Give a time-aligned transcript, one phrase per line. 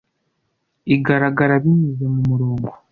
[0.95, 2.69] igaragara binyuze mumurongo